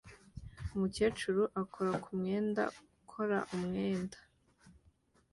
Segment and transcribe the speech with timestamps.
[0.73, 2.63] Umukecuru ukora ku mwenda
[3.01, 4.17] ukora imyenda